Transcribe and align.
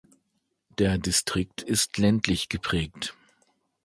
Der 0.79 0.97
Distrikt 0.97 1.61
ist 1.61 1.99
ländlich 1.99 2.49
geprägt. 2.49 3.13